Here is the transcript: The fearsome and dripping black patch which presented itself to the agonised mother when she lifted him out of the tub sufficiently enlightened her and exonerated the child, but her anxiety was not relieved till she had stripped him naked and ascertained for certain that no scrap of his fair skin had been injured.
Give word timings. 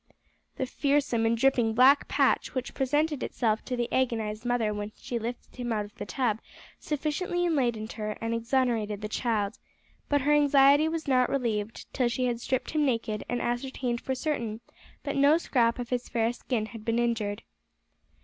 The 0.55 0.65
fearsome 0.65 1.27
and 1.27 1.37
dripping 1.37 1.75
black 1.75 2.07
patch 2.07 2.55
which 2.55 2.73
presented 2.73 3.21
itself 3.21 3.63
to 3.65 3.75
the 3.77 3.87
agonised 3.93 4.45
mother 4.47 4.73
when 4.73 4.91
she 4.95 5.19
lifted 5.19 5.57
him 5.57 5.71
out 5.71 5.85
of 5.85 5.93
the 5.93 6.07
tub 6.07 6.39
sufficiently 6.79 7.45
enlightened 7.45 7.91
her 7.91 8.17
and 8.19 8.33
exonerated 8.33 9.01
the 9.01 9.07
child, 9.07 9.59
but 10.09 10.21
her 10.21 10.33
anxiety 10.33 10.89
was 10.89 11.07
not 11.07 11.29
relieved 11.29 11.85
till 11.93 12.09
she 12.09 12.25
had 12.25 12.41
stripped 12.41 12.71
him 12.71 12.83
naked 12.83 13.23
and 13.29 13.43
ascertained 13.43 14.01
for 14.01 14.15
certain 14.15 14.61
that 15.03 15.15
no 15.17 15.37
scrap 15.37 15.77
of 15.77 15.89
his 15.89 16.09
fair 16.09 16.33
skin 16.33 16.65
had 16.65 16.83
been 16.83 16.97
injured. 16.97 17.43